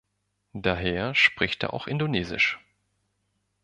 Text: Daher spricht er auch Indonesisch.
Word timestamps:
Daher 0.55 1.13
spricht 1.13 1.61
er 1.61 1.73
auch 1.75 1.85
Indonesisch. 1.85 2.57